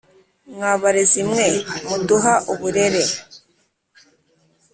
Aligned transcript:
mwa 0.53 0.71
barezi 0.81 1.21
mwe 1.29 1.47
muduha 1.87 2.33
uburere 2.51 3.03